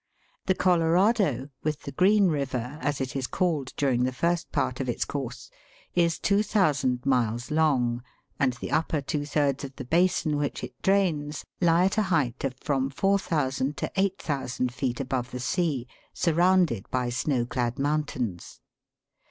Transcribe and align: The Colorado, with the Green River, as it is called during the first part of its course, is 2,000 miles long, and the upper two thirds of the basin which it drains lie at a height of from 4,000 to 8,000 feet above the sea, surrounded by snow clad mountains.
The 0.47 0.55
Colorado, 0.55 1.49
with 1.61 1.81
the 1.83 1.91
Green 1.91 2.29
River, 2.29 2.79
as 2.81 2.99
it 3.01 3.15
is 3.15 3.27
called 3.27 3.71
during 3.77 4.01
the 4.03 4.11
first 4.11 4.51
part 4.51 4.79
of 4.79 4.89
its 4.89 5.05
course, 5.05 5.51
is 5.93 6.17
2,000 6.17 7.05
miles 7.05 7.51
long, 7.51 8.01
and 8.39 8.53
the 8.53 8.71
upper 8.71 8.99
two 9.01 9.27
thirds 9.27 9.63
of 9.63 9.75
the 9.75 9.85
basin 9.85 10.37
which 10.37 10.63
it 10.63 10.73
drains 10.81 11.45
lie 11.61 11.85
at 11.85 11.99
a 11.99 12.09
height 12.09 12.43
of 12.43 12.55
from 12.57 12.89
4,000 12.89 13.77
to 13.77 13.91
8,000 13.95 14.73
feet 14.73 14.99
above 14.99 15.29
the 15.29 15.39
sea, 15.39 15.87
surrounded 16.15 16.89
by 16.89 17.09
snow 17.09 17.45
clad 17.45 17.77
mountains. 17.77 18.59